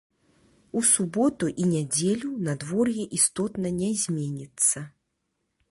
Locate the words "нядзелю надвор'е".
1.73-3.03